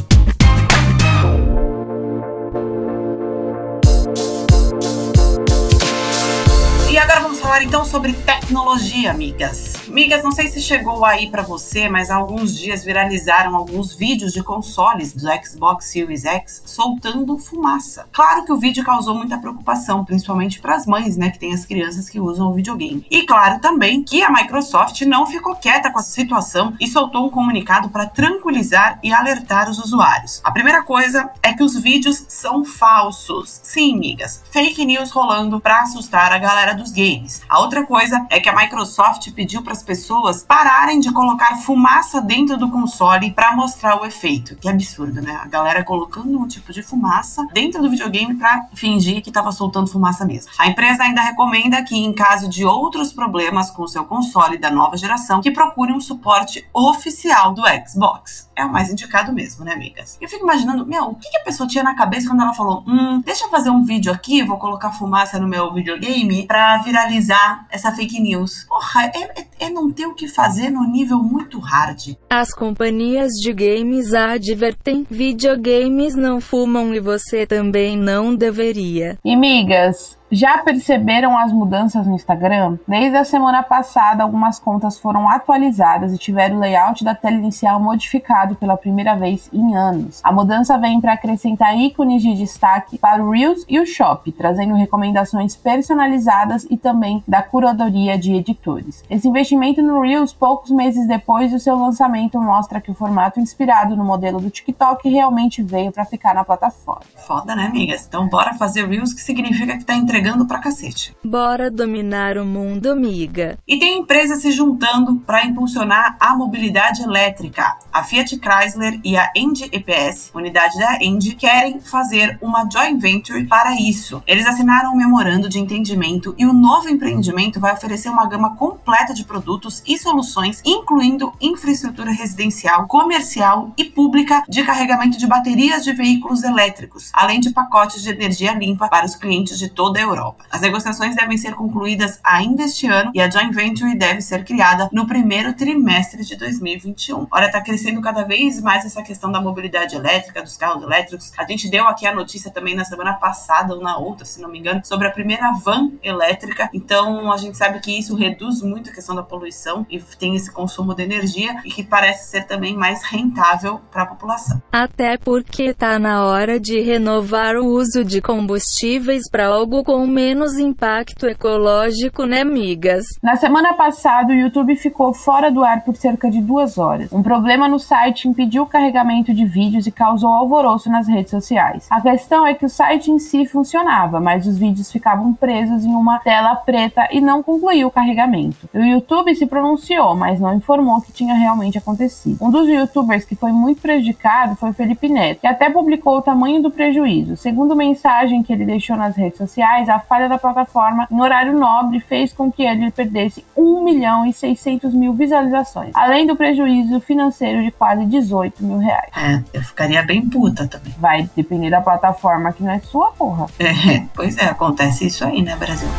Falar 7.50 7.63
então 7.63 7.84
sobre 7.84 8.13
tecnologia, 8.13 9.10
amigas. 9.10 9.74
Amigas, 9.88 10.24
não 10.24 10.32
sei 10.32 10.50
se 10.50 10.62
chegou 10.62 11.03
aí 11.03 11.32
para 11.32 11.41
você, 11.41 11.89
mas 11.89 12.12
há 12.12 12.15
alguns 12.15 12.56
dias 12.56 12.86
viralizaram 12.86 13.56
alguns 13.56 13.96
vídeos 13.96 14.34
de 14.34 14.44
consoles 14.44 15.13
do 15.13 15.27
Xbox 15.44 15.86
Series 15.86 16.25
X 16.25 16.62
soltando 16.63 17.39
fumaça. 17.39 18.08
Claro 18.12 18.46
que 18.46 18.53
o 18.53 18.58
vídeo 18.58 18.84
causou 18.84 19.15
muita 19.15 19.39
preocupação, 19.39 20.06
principalmente 20.06 20.62
para 20.62 20.75
as 20.75 20.86
mães, 20.86 21.18
né, 21.18 21.32
que 21.32 21.39
têm 21.39 21.51
as 21.51 21.65
crianças 21.65 22.08
que 22.08 22.20
usam 22.20 22.50
o 22.50 22.53
videogame. 22.53 23.03
E 23.10 23.25
claro 23.25 23.60
também 23.60 24.03
que 24.03 24.22
a 24.22 24.32
Microsoft 24.32 25.01
não 25.01 25.25
ficou 25.25 25.56
quieta 25.56 25.91
com 25.91 25.98
a 25.98 26.03
situação 26.03 26.75
e 26.79 26.88
soltou 26.88 27.25
um 27.25 27.32
comunicado 27.32 27.89
para 27.89 28.06
tranquilizar 28.06 29.00
e 29.01 29.12
alertar 29.12 29.68
os 29.68 29.79
usuários. 29.79 30.39
A 30.44 30.51
primeira 30.51 30.84
coisa 30.84 31.32
é 31.41 31.51
que 31.51 31.63
os 31.63 31.75
vídeos 31.75 32.25
são 32.27 32.63
falsos. 32.63 33.60
Sim, 33.63 33.96
amigas, 33.96 34.44
fake 34.51 34.86
news 34.86 35.10
rolando 35.10 35.60
para 35.60 35.82
assustar 35.82 36.32
a 36.32 36.38
galera 36.38 36.75
dos 36.75 36.91
games. 36.91 37.38
A 37.48 37.60
outra 37.60 37.86
coisa 37.86 38.25
é 38.29 38.39
que 38.39 38.50
a 38.50 38.55
Microsoft 38.55 39.31
pediu 39.31 39.62
para 39.62 39.74
as 39.74 39.84
pessoas 39.84 40.43
pararem 40.43 41.00
de 41.00 41.12
colocar 41.12 41.58
fumaça 41.58 42.22
dentro 42.22 42.58
do 42.58 42.69
console 42.69 43.31
para 43.31 43.55
mostrar 43.55 44.01
o 44.01 44.05
efeito. 44.05 44.55
Que 44.55 44.69
absurdo, 44.69 45.22
né? 45.22 45.39
A 45.41 45.48
galera 45.48 45.84
colocando 45.84 46.38
um 46.39 46.48
tipo 46.48 46.74
de 46.74 46.84
fumaça 46.84 47.48
dentro 47.53 47.81
do 47.81 47.89
videogame 47.89 48.36
para 48.36 48.67
fingir 48.74 49.22
que 49.22 49.29
estava 49.29 49.51
soltando 49.51 49.88
fumaça 49.88 50.25
mesmo. 50.25 50.51
A 50.58 50.67
empresa 50.67 51.03
ainda 51.03 51.22
recomenda 51.22 51.84
que, 51.84 51.96
em 51.96 52.13
caso 52.13 52.50
de 52.50 52.65
outros 52.65 53.13
problemas 53.13 53.72
com 53.72 53.84
o 53.84 53.88
seu 53.88 54.05
console 54.05 54.58
da 54.58 54.69
nova 54.69 54.98
geração, 54.98 55.41
que 55.41 55.51
procure 55.51 55.93
um 55.93 56.01
suporte 56.01 56.67
oficial 56.74 57.53
do 57.53 57.63
Xbox. 57.88 58.50
É 58.55 58.65
o 58.65 58.72
mais 58.72 58.89
indicado 58.89 59.31
mesmo, 59.31 59.63
né, 59.63 59.74
amigas? 59.74 60.17
Eu 60.19 60.27
fico 60.27 60.43
imaginando, 60.43 60.86
meu, 60.86 61.05
o 61.05 61.15
que, 61.15 61.29
que 61.29 61.38
a 61.38 61.43
pessoa 61.43 61.67
tinha 61.67 61.84
na 61.84 61.96
cabeça 61.96 62.27
quando 62.27 62.41
ela 62.41 62.53
falou: 62.53 62.84
hum, 62.86 63.22
deixa 63.24 63.46
eu 63.46 63.50
fazer 63.50 63.69
um 63.69 63.84
vídeo 63.84 64.12
aqui, 64.12 64.43
vou 64.43 64.58
colocar 64.58 64.91
fumaça 64.91 65.39
no 65.39 65.48
meu 65.48 65.74
videogame 65.74 66.46
para 66.46 66.77
viralizar 66.79 67.28
essa 67.71 67.91
fake 67.91 68.19
news. 68.19 68.65
Porra, 68.67 69.05
é, 69.15 69.41
é, 69.41 69.67
é 69.67 69.69
não 69.69 69.91
ter 69.91 70.05
o 70.05 70.13
que 70.13 70.27
fazer 70.27 70.69
no 70.69 70.83
nível 70.89 71.19
muito 71.19 71.59
hard. 71.59 72.15
As 72.29 72.53
companhias 72.53 73.31
de 73.33 73.53
games 73.53 74.13
advertem: 74.13 75.05
videogames 75.09 76.15
não 76.15 76.41
fumam 76.41 76.93
e 76.93 77.00
você 77.00 77.45
também 77.45 77.98
não 77.98 78.36
deveria. 78.36 79.17
E 79.24 79.36
migas, 79.36 80.19
já 80.31 80.59
perceberam 80.59 81.38
as 81.38 81.51
mudanças 81.51 82.05
no 82.05 82.13
Instagram? 82.13 82.77
Desde 82.88 83.17
a 83.17 83.24
semana 83.24 83.63
passada, 83.63 84.24
algumas 84.24 84.59
contas 84.59 84.98
foram 84.98 85.27
atualizadas 85.27 86.13
e 86.13 86.17
tiveram 86.17 86.57
o 86.57 86.59
layout 86.59 87.03
da 87.03 87.15
tela 87.15 87.36
inicial 87.36 87.79
modificado 87.79 88.55
pela 88.55 88.77
primeira 88.77 89.15
vez 89.15 89.50
em 89.51 89.75
anos. 89.75 90.21
A 90.24 90.31
mudança 90.31 90.77
vem 90.77 91.01
para 91.01 91.13
acrescentar 91.13 91.75
ícones 91.75 92.21
de 92.21 92.36
destaque 92.36 92.98
para 92.98 93.24
o 93.24 93.31
Reels 93.31 93.65
e 93.67 93.79
o 93.79 93.86
Shop, 93.86 94.31
trazendo 94.31 94.75
recomendações 94.75 95.55
personalizadas 95.55 96.67
e 96.69 96.77
também 96.77 97.24
da 97.27 97.41
curadoria 97.41 98.17
de 98.17 98.33
editores. 98.33 99.03
Esse 99.09 99.27
investimento 99.27 99.81
no 99.81 100.01
Reels, 100.01 100.31
poucos 100.31 100.69
meses 100.69 101.07
depois 101.07 101.51
do 101.51 101.59
seu 101.59 101.75
lançamento, 101.75 102.39
mostra 102.39 102.79
que 102.79 102.91
o 102.91 102.95
formato 102.95 103.39
inspirado 103.39 103.95
no 103.95 104.05
modelo 104.05 104.39
do 104.39 104.50
TikTok 104.50 105.09
realmente 105.09 105.63
veio 105.63 105.91
para 105.91 106.05
ficar 106.05 106.36
na 106.36 106.43
plataforma. 106.43 107.01
Foda, 107.15 107.55
né, 107.55 107.65
amigas? 107.65 108.05
Então 108.07 108.27
bora 108.27 108.53
fazer 108.53 108.88
Reels, 108.88 109.13
que 109.13 109.21
significa 109.21 109.77
que 109.77 109.83
tá 109.83 109.95
entregando 109.95 110.19
entregando 110.20 110.46
pra 110.46 110.60
cacete. 110.60 111.16
Bora 111.24 111.72
dominar 111.72 112.38
o 112.38 112.46
mundo, 112.46 112.92
amiga. 112.92 113.58
E 113.66 113.80
tem 113.80 114.00
empresas 114.00 114.42
se 114.42 114.52
juntando 114.52 115.16
para 115.26 115.46
impulsionar 115.46 116.18
a 116.20 116.36
mobilidade 116.36 117.02
elétrica. 117.02 117.78
A 117.92 118.04
Fiat 118.04 118.38
Chrysler 118.38 119.00
e 119.04 119.18
a 119.18 119.32
Engie 119.36 119.70
EPS, 119.72 120.32
unidade 120.36 120.78
da 120.78 121.02
Engie, 121.02 121.36
querem 121.36 121.80
fazer 121.80 122.38
uma 122.42 122.70
joint 122.70 123.00
venture 123.00 123.46
para 123.46 123.80
isso. 123.80 124.22
Eles 124.28 124.46
assinaram 124.46 124.92
um 124.92 124.98
memorando 124.98 125.48
de 125.48 125.58
entendimento 125.58 126.36
e 126.38 126.46
o 126.46 126.54
novo 126.54 126.90
empreendimento 126.90 127.60
vai 127.60 127.74
oferecer 127.74 128.10
uma 128.10 128.28
gama 128.28 128.56
completa 128.56 129.14
de 129.14 129.24
produtos 129.24 129.82
e 129.88 129.98
soluções, 129.98 130.62
incluindo 130.66 131.34
infraestrutura 131.40 132.12
residencial, 132.12 132.88
comercial 132.88 133.72
e 133.78 133.86
pública 133.86 134.44
de 134.50 134.64
carregamento 134.64 135.18
de 135.18 135.28
baterias 135.28 135.84
de 135.84 135.94
veículos 135.94 136.44
elétricos, 136.44 137.10
além 137.14 137.40
de 137.40 137.52
pacotes 137.52 138.04
de 138.04 138.10
energia 138.10 138.54
limpa 138.54 138.90
para 138.90 139.06
os 139.06 139.16
clientes 139.16 139.58
de 139.58 139.70
toda 139.70 140.00
a 140.00 140.02
Europa. 140.10 140.46
As 140.51 140.62
negociações 140.62 141.16
devem 141.16 141.38
ser 141.38 141.54
concluídas 141.54 142.20
ainda 142.24 142.63
este 142.63 142.88
ano 142.88 143.12
e 143.13 143.22
a 143.22 143.30
joint 143.30 143.54
venture 143.54 143.96
deve 143.96 144.22
ser 144.22 144.44
criada 144.44 144.89
no 144.92 145.08
primeiro 145.08 145.54
trimestre 145.54 146.24
de 146.24 146.36
2021. 146.36 147.28
Olha, 147.32 147.46
está 147.46 147.62
crescendo 147.62 148.01
cada 148.01 148.24
vez 148.24 148.62
mais 148.62 148.86
essa 148.86 149.01
questão 149.01 149.32
da 149.32 149.42
mobilidade 149.42 149.96
elétrica, 149.96 150.42
dos 150.42 150.58
carros 150.58 150.84
elétricos. 150.84 151.32
A 151.38 151.46
gente 151.46 151.70
deu 151.70 151.88
aqui 151.88 152.06
a 152.06 152.13
notícia 152.13 152.51
também 152.51 152.75
na 152.75 152.86
semana 152.86 153.13
passada 153.13 153.74
ou 153.74 153.82
na 153.82 153.98
outra, 153.98 154.25
se 154.25 154.42
não 154.42 154.50
me 154.50 154.60
engano, 154.60 154.82
sobre 154.84 155.08
a 155.08 155.12
primeira 155.12 155.51
van 155.51 155.92
elétrica. 156.04 156.70
Então, 156.74 157.32
a 157.32 157.38
gente 157.38 157.58
sabe 157.58 157.80
que 157.80 157.98
isso 157.98 158.16
reduz 158.16 158.62
muito 158.62 158.89
a 158.89 158.94
questão 158.94 159.16
da 159.16 159.24
poluição 159.24 159.86
e 159.89 160.00
tem 160.00 160.36
esse 160.36 160.51
consumo 160.51 160.94
de 160.94 161.04
energia 161.04 161.62
e 161.66 161.72
que 161.72 161.84
parece 161.84 162.30
ser 162.30 162.46
também 162.46 162.75
mais 162.75 163.04
rentável 163.04 163.80
para 163.92 164.04
a 164.04 164.06
população. 164.06 164.62
Até 164.72 165.18
porque 165.18 165.63
está 165.63 166.00
na 166.00 166.25
hora 166.25 166.60
de 166.60 166.80
renovar 166.82 167.56
o 167.56 167.66
uso 167.66 168.04
de 168.04 168.22
combustíveis 168.22 169.30
para 169.30 169.48
algo 169.48 169.84
com 169.84 169.99
com 170.00 170.08
menos 170.08 170.58
impacto 170.58 171.27
ecológico, 171.27 172.24
né, 172.24 172.46
migas? 172.46 173.03
Na 173.22 173.36
semana 173.36 173.74
passada, 173.74 174.32
o 174.32 174.36
YouTube 174.36 174.74
ficou 174.77 175.13
fora 175.13 175.51
do 175.51 175.62
ar 175.62 175.84
por 175.84 175.94
cerca 175.98 176.32
de 176.32 176.39
duas 176.39 176.77
horas. 176.77 177.12
Um 177.12 177.22
problema 177.22 177.68
no 177.68 177.77
site 177.77 178.25
impediu 178.25 178.63
o 178.63 178.65
carregamento 178.65 179.34
de 179.34 179.44
vídeos 179.44 179.88
e 179.88 179.91
causou 179.91 180.29
alvoroço 180.29 180.89
nas 180.89 181.06
redes 181.06 181.32
sociais. 181.32 181.86
A 181.89 182.00
questão 182.00 182.48
é 182.48 182.53
que 182.53 182.65
o 182.65 182.70
site 182.70 183.12
em 183.12 183.20
si 183.20 183.46
funcionava, 183.46 184.22
mas 184.22 184.48
os 184.48 184.58
vídeos 184.58 184.89
ficavam 184.89 185.34
presos 185.34 185.84
em 185.84 185.94
uma 185.94 186.20
tela 186.20 186.56
preta 186.56 187.10
e 187.12 187.20
não 187.20 187.44
concluiu 187.44 187.89
o 187.89 187.91
carregamento. 187.91 188.70
O 188.74 188.79
YouTube 188.79 189.36
se 189.36 189.48
pronunciou, 189.48 190.15
mas 190.15 190.39
não 190.39 190.56
informou 190.56 191.00
o 191.00 191.01
que 191.01 191.12
tinha 191.12 191.34
realmente 191.34 191.77
acontecido. 191.77 192.38
Um 192.41 192.50
dos 192.50 192.70
youtubers 192.70 193.25
que 193.25 193.36
foi 193.36 193.51
muito 193.51 193.82
prejudicado 193.82 194.56
foi 194.56 194.72
Felipe 194.72 195.10
Neto, 195.10 195.41
que 195.41 195.48
até 195.48 195.70
publicou 195.70 196.20
o 196.20 196.22
tamanho 196.22 196.62
do 196.62 196.72
prejuízo. 196.72 197.36
Segundo 197.36 197.75
mensagem 197.75 198.41
que 198.41 198.53
ele 198.53 198.63
deixou 198.63 198.96
nas 198.96 199.18
redes 199.18 199.38
sociais, 199.38 199.88
a 199.89 200.00
falha 200.00 200.29
da 200.29 200.38
plataforma 200.38 201.08
em 201.12 201.19
horário 201.19 201.58
nobre 201.58 202.00
fez 202.00 202.34
com 202.34 202.51
que 202.51 202.63
ele 202.63 202.91
perdesse 202.91 203.46
1 203.55 203.84
milhão 203.84 204.25
e 204.25 204.34
600 204.34 204.93
mil 204.93 205.13
visualizações, 205.13 205.91
além 205.96 206.25
do 206.25 206.36
prejuízo 206.36 207.00
financeiro 207.00 207.63
de 207.63 207.72
quase 207.72 208.05
18 208.05 208.63
mil 208.63 208.77
reais. 208.77 209.12
É, 209.15 209.43
eu 209.53 209.63
ficaria 209.63 210.01
bem 210.03 210.27
puta 210.27 210.67
também. 210.67 210.93
Vai 210.98 211.29
depender 211.36 211.69
da 211.69 211.81
plataforma 211.81 212.51
que 212.51 212.63
não 212.63 212.72
é 212.72 212.79
sua, 212.79 213.12
porra. 213.12 213.48
É, 213.60 214.03
pois 214.13 214.38
é, 214.38 214.46
acontece 214.46 215.08
isso 215.08 215.25
aí, 215.25 215.41
né, 215.41 215.55
Brasil? 215.55 215.89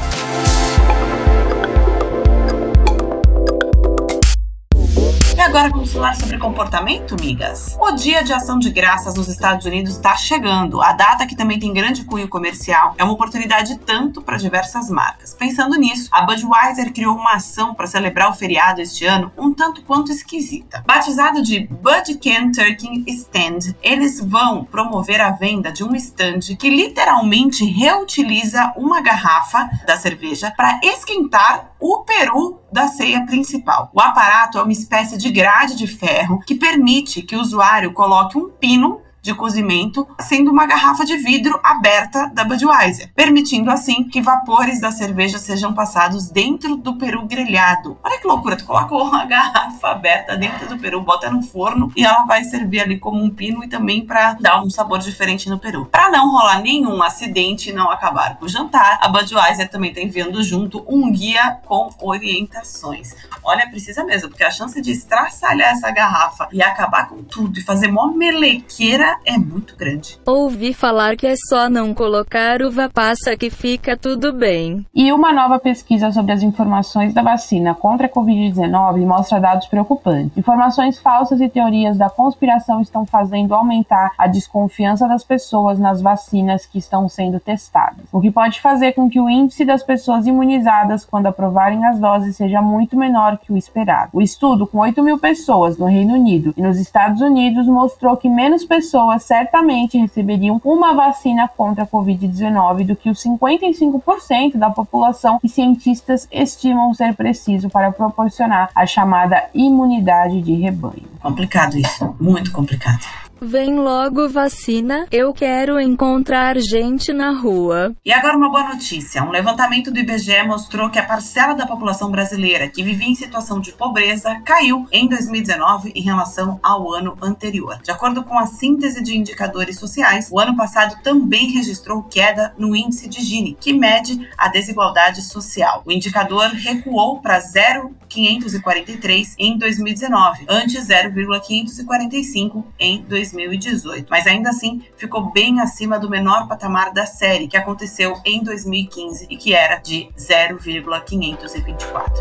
E 5.40 5.42
agora 5.42 5.70
vamos 5.70 5.90
falar 5.90 6.14
sobre 6.16 6.36
comportamento, 6.36 7.16
migas? 7.18 7.74
O 7.80 7.92
Dia 7.92 8.22
de 8.22 8.30
Ação 8.30 8.58
de 8.58 8.68
Graças 8.68 9.14
nos 9.14 9.26
Estados 9.26 9.64
Unidos 9.64 9.92
está 9.92 10.14
chegando. 10.14 10.82
A 10.82 10.92
data 10.92 11.26
que 11.26 11.34
também 11.34 11.58
tem 11.58 11.72
grande 11.72 12.04
cunho 12.04 12.28
comercial 12.28 12.94
é 12.98 13.02
uma 13.02 13.14
oportunidade 13.14 13.78
tanto 13.78 14.20
para 14.20 14.36
diversas 14.36 14.90
marcas. 14.90 15.32
Pensando 15.32 15.78
nisso, 15.78 16.10
a 16.12 16.26
Budweiser 16.26 16.92
criou 16.92 17.16
uma 17.16 17.36
ação 17.36 17.74
para 17.74 17.86
celebrar 17.86 18.28
o 18.28 18.34
feriado 18.34 18.82
este 18.82 19.06
ano 19.06 19.32
um 19.34 19.50
tanto 19.50 19.82
quanto 19.82 20.12
esquisita. 20.12 20.84
Batizado 20.86 21.42
de 21.42 21.60
Bud 21.60 22.18
Can 22.18 22.52
Turkey 22.52 23.02
Stand, 23.06 23.74
eles 23.82 24.20
vão 24.20 24.66
promover 24.66 25.22
a 25.22 25.30
venda 25.30 25.72
de 25.72 25.82
um 25.82 25.96
stand 25.96 26.54
que 26.58 26.68
literalmente 26.68 27.64
reutiliza 27.64 28.74
uma 28.76 29.00
garrafa 29.00 29.70
da 29.86 29.96
cerveja 29.96 30.52
para 30.54 30.78
esquentar 30.84 31.69
o 31.80 32.04
peru 32.04 32.60
da 32.70 32.88
ceia 32.88 33.24
principal. 33.24 33.90
O 33.94 34.00
aparato 34.00 34.58
é 34.58 34.62
uma 34.62 34.72
espécie 34.72 35.16
de 35.16 35.30
grade 35.30 35.76
de 35.76 35.86
ferro 35.86 36.40
que 36.46 36.54
permite 36.54 37.22
que 37.22 37.34
o 37.34 37.40
usuário 37.40 37.92
coloque 37.92 38.36
um 38.36 38.50
pino 38.50 39.00
de 39.22 39.34
cozimento, 39.34 40.06
sendo 40.20 40.50
uma 40.50 40.66
garrafa 40.66 41.04
de 41.04 41.16
vidro 41.18 41.58
aberta 41.62 42.30
da 42.34 42.44
Budweiser, 42.44 43.10
permitindo 43.14 43.70
assim 43.70 44.04
que 44.04 44.20
vapores 44.20 44.80
da 44.80 44.90
cerveja 44.90 45.38
sejam 45.38 45.72
passados 45.72 46.30
dentro 46.30 46.76
do 46.76 46.96
peru 46.96 47.26
grelhado. 47.26 47.98
Olha 48.02 48.18
que 48.18 48.26
loucura, 48.26 48.56
tu 48.56 48.64
coloca 48.64 48.94
uma 48.94 49.24
garrafa 49.26 49.88
aberta 49.88 50.36
dentro 50.36 50.68
do 50.68 50.78
peru, 50.78 51.00
bota 51.02 51.30
no 51.30 51.42
forno 51.42 51.92
e 51.96 52.04
ela 52.04 52.24
vai 52.24 52.44
servir 52.44 52.80
ali 52.80 52.98
como 52.98 53.22
um 53.22 53.30
pino 53.30 53.62
e 53.62 53.68
também 53.68 54.04
para 54.04 54.34
dar 54.34 54.62
um 54.62 54.70
sabor 54.70 54.98
diferente 54.98 55.48
no 55.48 55.58
peru. 55.58 55.86
Para 55.86 56.10
não 56.10 56.30
rolar 56.30 56.60
nenhum 56.60 57.02
acidente 57.02 57.70
e 57.70 57.72
não 57.72 57.90
acabar 57.90 58.36
com 58.36 58.46
o 58.46 58.48
jantar, 58.48 58.98
a 59.02 59.08
Budweiser 59.08 59.68
também 59.70 59.90
está 59.90 60.00
enviando 60.00 60.42
junto 60.42 60.84
um 60.88 61.10
guia 61.12 61.58
com 61.66 61.90
orientações. 62.00 63.14
Olha, 63.42 63.68
precisa 63.68 64.04
mesmo, 64.04 64.28
porque 64.28 64.44
a 64.44 64.50
chance 64.50 64.80
de 64.80 64.90
estraçalhar 64.92 65.72
essa 65.72 65.90
garrafa 65.90 66.48
e 66.52 66.62
acabar 66.62 67.08
com 67.08 67.22
tudo 67.22 67.58
e 67.58 67.62
fazer 67.62 67.88
mó 67.88 68.06
melequeira 68.06 69.09
é 69.24 69.38
muito 69.38 69.76
grande. 69.76 70.18
Ouvi 70.26 70.72
falar 70.72 71.16
que 71.16 71.26
é 71.26 71.34
só 71.36 71.68
não 71.68 71.92
colocar 71.94 72.62
uva 72.62 72.88
passa 72.88 73.36
que 73.36 73.50
fica 73.50 73.96
tudo 73.96 74.32
bem. 74.32 74.86
E 74.94 75.12
uma 75.12 75.32
nova 75.32 75.58
pesquisa 75.58 76.12
sobre 76.12 76.32
as 76.32 76.42
informações 76.42 77.12
da 77.12 77.22
vacina 77.22 77.74
contra 77.74 78.06
a 78.06 78.10
Covid-19 78.10 79.06
mostra 79.06 79.40
dados 79.40 79.66
preocupantes. 79.66 80.36
Informações 80.36 80.98
falsas 80.98 81.40
e 81.40 81.48
teorias 81.48 81.96
da 81.96 82.08
conspiração 82.08 82.80
estão 82.80 83.04
fazendo 83.06 83.54
aumentar 83.54 84.12
a 84.16 84.26
desconfiança 84.26 85.08
das 85.08 85.24
pessoas 85.24 85.78
nas 85.78 86.00
vacinas 86.00 86.66
que 86.66 86.78
estão 86.78 87.08
sendo 87.08 87.40
testadas, 87.40 88.04
o 88.12 88.20
que 88.20 88.30
pode 88.30 88.60
fazer 88.60 88.92
com 88.92 89.08
que 89.08 89.20
o 89.20 89.28
índice 89.28 89.64
das 89.64 89.82
pessoas 89.82 90.26
imunizadas 90.26 91.04
quando 91.04 91.26
aprovarem 91.26 91.84
as 91.86 91.98
doses 91.98 92.36
seja 92.36 92.62
muito 92.62 92.96
menor 92.96 93.38
que 93.38 93.52
o 93.52 93.56
esperado. 93.56 94.10
O 94.12 94.22
estudo, 94.22 94.66
com 94.66 94.78
8 94.78 95.02
mil 95.02 95.18
pessoas 95.18 95.78
no 95.78 95.86
Reino 95.86 96.14
Unido 96.14 96.54
e 96.56 96.62
nos 96.62 96.78
Estados 96.78 97.20
Unidos, 97.20 97.66
mostrou 97.66 98.16
que 98.16 98.28
menos 98.28 98.64
pessoas 98.64 98.99
pessoas 99.00 99.22
certamente 99.24 99.96
receberiam 99.96 100.60
uma 100.62 100.94
vacina 100.94 101.48
contra 101.48 101.84
a 101.84 101.86
Covid-19 101.86 102.86
do 102.86 102.94
que 102.94 103.08
os 103.08 103.22
55% 103.22 104.56
da 104.56 104.68
população 104.68 105.38
que 105.40 105.48
cientistas 105.48 106.28
estimam 106.30 106.92
ser 106.92 107.14
preciso 107.14 107.70
para 107.70 107.90
proporcionar 107.90 108.70
a 108.74 108.86
chamada 108.86 109.48
imunidade 109.54 110.42
de 110.42 110.52
rebanho. 110.54 111.08
Complicado 111.22 111.78
isso, 111.78 112.14
muito 112.20 112.52
complicado. 112.52 113.00
Vem 113.42 113.76
logo 113.76 114.28
vacina, 114.28 115.06
eu 115.10 115.32
quero 115.32 115.80
encontrar 115.80 116.58
gente 116.58 117.10
na 117.10 117.30
rua. 117.30 117.96
E 118.04 118.12
agora 118.12 118.36
uma 118.36 118.50
boa 118.50 118.68
notícia. 118.68 119.24
Um 119.24 119.30
levantamento 119.30 119.90
do 119.90 119.98
IBGE 119.98 120.42
mostrou 120.42 120.90
que 120.90 120.98
a 120.98 121.06
parcela 121.06 121.54
da 121.54 121.66
população 121.66 122.10
brasileira 122.10 122.68
que 122.68 122.82
vivia 122.82 123.08
em 123.08 123.14
situação 123.14 123.58
de 123.58 123.72
pobreza 123.72 124.38
caiu 124.44 124.86
em 124.92 125.08
2019 125.08 125.90
em 125.94 126.02
relação 126.02 126.60
ao 126.62 126.92
ano 126.92 127.16
anterior. 127.22 127.80
De 127.82 127.90
acordo 127.90 128.22
com 128.22 128.38
a 128.38 128.44
síntese 128.44 129.02
de 129.02 129.16
indicadores 129.16 129.78
sociais, 129.78 130.28
o 130.30 130.38
ano 130.38 130.54
passado 130.54 131.02
também 131.02 131.50
registrou 131.50 132.02
queda 132.02 132.52
no 132.58 132.76
índice 132.76 133.08
de 133.08 133.22
Gini, 133.22 133.56
que 133.58 133.72
mede 133.72 134.28
a 134.36 134.48
desigualdade 134.48 135.22
social. 135.22 135.82
O 135.86 135.92
indicador 135.92 136.50
recuou 136.50 137.20
para 137.20 137.40
0,543 137.40 139.34
em 139.38 139.56
2019, 139.56 140.44
antes 140.46 140.84
0,545 140.84 142.66
em 142.78 143.02
2018, 143.32 144.06
mas 144.10 144.26
ainda 144.26 144.50
assim 144.50 144.82
ficou 144.96 145.30
bem 145.30 145.60
acima 145.60 145.98
do 145.98 146.10
menor 146.10 146.48
patamar 146.48 146.92
da 146.92 147.06
série, 147.06 147.48
que 147.48 147.56
aconteceu 147.56 148.14
em 148.24 148.42
2015 148.42 149.26
e 149.30 149.36
que 149.36 149.54
era 149.54 149.76
de 149.76 150.10
0,524. 150.18 152.20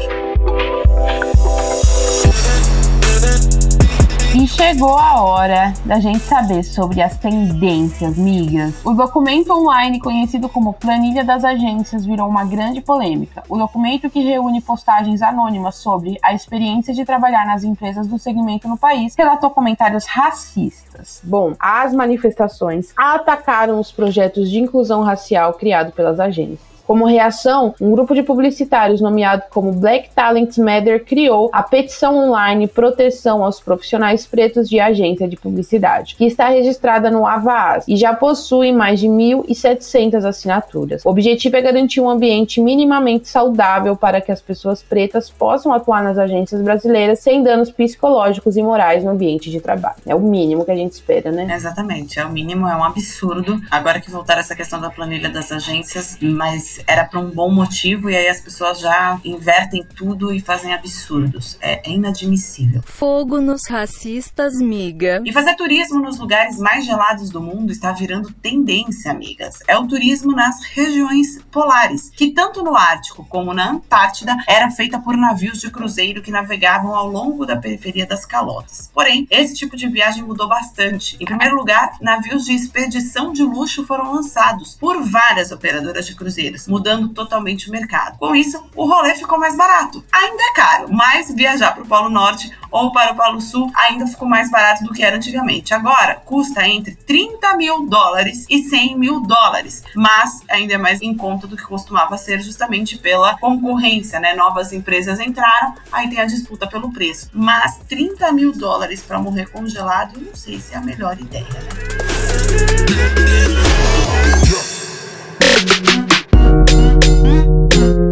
E 4.36 4.48
chegou 4.48 4.96
a 4.96 5.22
hora 5.22 5.74
da 5.84 6.00
gente 6.00 6.20
saber 6.20 6.64
sobre 6.64 7.02
as 7.02 7.18
tendências, 7.18 8.16
migas. 8.16 8.86
O 8.86 8.94
documento 8.94 9.52
online 9.52 10.00
conhecido 10.00 10.48
como 10.48 10.74
Planilha 10.74 11.26
das 11.26 11.44
Agências 11.44 12.06
virou 12.06 12.30
uma 12.30 12.46
grande 12.46 12.80
polêmica. 12.80 13.44
O 13.50 13.58
documento 13.58 14.08
que 14.08 14.22
reúne 14.22 14.62
postagens 14.62 15.24
anônimas 15.24 15.76
sobre 15.76 16.20
a 16.22 16.32
experiência 16.32 16.94
de 16.94 17.04
trabalhar 17.04 17.46
nas 17.46 17.64
empresas 17.64 18.06
do 18.06 18.20
segmento 18.20 18.68
no 18.68 18.78
país 18.78 19.16
relatou 19.18 19.50
comentários 19.50 20.06
racistas. 20.06 20.89
Bom, 21.24 21.54
as 21.60 21.94
manifestações 21.94 22.94
atacaram 22.96 23.80
os 23.80 23.92
projetos 23.92 24.50
de 24.50 24.60
inclusão 24.60 25.04
racial 25.04 25.54
criados 25.54 25.94
pelas 25.94 26.20
agências. 26.20 26.69
Como 26.90 27.06
reação, 27.06 27.76
um 27.80 27.92
grupo 27.92 28.16
de 28.16 28.24
publicitários 28.24 29.00
nomeado 29.00 29.44
como 29.52 29.72
Black 29.72 30.10
Talent 30.10 30.58
Matter 30.58 31.06
criou 31.06 31.48
a 31.54 31.62
petição 31.62 32.18
online 32.18 32.68
Proteção 32.68 33.44
aos 33.44 33.60
Profissionais 33.60 34.26
Pretos 34.26 34.68
de 34.68 34.80
Agência 34.80 35.28
de 35.28 35.38
Publicidade, 35.38 36.16
que 36.16 36.26
está 36.26 36.50
registrada 36.50 37.12
no 37.12 37.28
Avaaz 37.28 37.86
e 37.88 37.96
já 37.96 38.12
possui 38.16 38.72
mais 38.72 39.00
de 39.00 39.08
1.700 39.08 40.26
assinaturas. 40.26 41.06
O 41.06 41.10
objetivo 41.12 41.58
é 41.58 41.62
garantir 41.62 42.02
um 42.02 42.10
ambiente 42.10 42.60
minimamente 42.60 43.28
saudável 43.30 43.96
para 43.96 44.20
que 44.20 44.32
as 44.32 44.42
pessoas 44.42 44.82
pretas 44.82 45.30
possam 45.30 45.72
atuar 45.72 46.04
nas 46.04 46.18
agências 46.18 46.60
brasileiras 46.60 47.20
sem 47.20 47.44
danos 47.44 47.70
psicológicos 47.70 48.58
e 48.58 48.64
morais 48.64 49.04
no 49.04 49.12
ambiente 49.12 49.52
de 49.52 49.62
trabalho. 49.62 49.98
É 50.08 50.16
o 50.16 50.20
mínimo 50.20 50.66
que 50.66 50.72
a 50.72 50.76
gente 50.76 50.94
espera, 50.94 51.32
né? 51.32 51.46
Exatamente, 51.52 52.20
é 52.20 52.26
o 52.26 52.32
mínimo, 52.32 52.68
é 52.68 52.76
um 52.76 52.84
absurdo. 52.84 53.62
Agora 53.70 54.02
que 54.02 54.10
voltar 54.10 54.40
essa 54.40 54.56
questão 54.56 54.82
da 54.82 54.90
planilha 54.90 55.30
das 55.30 55.52
agências, 55.52 56.18
mas 56.20 56.79
era 56.88 57.06
para 57.06 57.20
um 57.20 57.30
bom 57.30 57.52
motivo 57.52 58.10
e 58.10 58.16
aí 58.16 58.28
as 58.28 58.40
pessoas 58.40 58.80
já 58.80 59.20
invertem 59.24 59.86
tudo 59.96 60.34
e 60.34 60.40
fazem 60.40 60.74
absurdos. 60.74 61.58
É, 61.62 61.90
é 61.90 61.94
inadmissível. 61.94 62.82
Fogo 62.86 63.40
nos 63.40 63.68
racistas, 63.68 64.56
miga. 64.60 65.22
E 65.26 65.34
fazer 65.34 65.56
turismo 65.56 66.02
nos 66.02 66.20
lugares 66.20 66.58
mais 66.58 66.86
gelados 66.86 67.30
do 67.30 67.42
mundo 67.42 67.72
está 67.72 67.92
virando 67.92 68.32
tendência, 68.32 69.12
amigas. 69.12 69.60
É 69.68 69.78
o 69.78 69.88
turismo 69.88 70.34
nas 70.34 70.64
regiões 70.64 71.42
polares, 71.52 72.12
que 72.16 72.32
tanto 72.32 72.64
no 72.64 72.76
Ártico 72.76 73.26
como 73.26 73.54
na 73.54 73.72
Antártida 73.72 74.36
era 74.48 74.70
feita 74.72 75.00
por 75.00 75.16
navios 75.16 75.60
de 75.60 75.70
cruzeiro 75.70 76.22
que 76.22 76.32
navegavam 76.32 76.96
ao 76.96 77.08
longo 77.08 77.46
da 77.46 77.58
periferia 77.58 78.06
das 78.06 78.26
calotas. 78.26 78.90
Porém, 78.94 79.28
esse 79.30 79.54
tipo 79.54 79.76
de 79.76 79.88
viagem 79.88 80.24
mudou 80.24 80.48
bastante. 80.48 81.18
Em 81.20 81.26
primeiro 81.26 81.56
lugar, 81.56 81.98
navios 82.02 82.46
de 82.46 82.54
expedição 82.54 83.34
de 83.34 83.44
luxo 83.44 83.86
foram 83.86 84.14
lançados 84.14 84.76
por 84.76 85.04
várias 85.04 85.52
operadoras 85.52 86.06
de 86.06 86.16
cruzeiros, 86.16 86.68
mudando 86.70 87.10
totalmente 87.10 87.68
o 87.68 87.72
mercado. 87.72 88.18
Com 88.18 88.36
isso, 88.36 88.64
o 88.76 88.86
rolê 88.86 89.16
ficou 89.16 89.40
mais 89.40 89.58
barato. 89.58 90.04
Ainda 90.12 90.44
é 90.44 90.54
caro, 90.54 90.94
mas 90.94 91.34
viajar 91.34 91.74
para 91.74 91.84
o 91.84 91.88
Polo 91.88 92.10
Norte 92.10 92.52
ou 92.72 92.92
para 92.92 93.14
o 93.14 93.16
Polo 93.16 93.42
Sul 93.42 93.72
ainda 93.76 94.06
ficou 94.06 94.28
mais 94.28 94.52
barato 94.52 94.84
do 94.84 94.94
que 94.94 95.04
era 95.04 95.16
antigamente. 95.16 95.74
Agora, 95.74 96.22
custa 96.26 96.68
entre 96.68 96.96
30 96.96 97.58
mil 97.58 97.88
dólares 97.88 98.46
e 98.50 98.62
100 98.62 98.98
mil 98.98 99.22
dólares, 99.22 99.84
mas 99.96 100.44
ainda 100.50 100.76
é 100.76 100.78
mais 100.78 101.02
em 101.02 101.16
conta 101.16 101.48
do 101.48 101.58
que 101.58 101.64
costumava 101.64 102.18
ser 102.18 102.42
justamente 102.42 102.98
pela 102.98 103.38
concorrência, 103.40 104.20
né? 104.20 104.36
Novas 104.36 104.72
empresas 104.72 105.20
entraram, 105.20 105.74
aí 105.92 106.10
tem 106.10 106.20
a 106.20 106.26
disputa 106.26 106.68
pelo 106.68 106.92
preço. 106.92 107.30
Mas 107.34 107.80
30 107.88 108.32
mil 108.32 108.52
dólares 108.52 109.02
para 109.02 109.20
morrer 109.20 109.48
congelado, 109.48 110.20
não 110.20 110.36
sei 110.36 110.60
se 110.60 110.74
é 110.74 110.78
a 110.78 110.82
melhor 110.82 111.20
ideia, 111.20 111.46
né? 111.46 113.49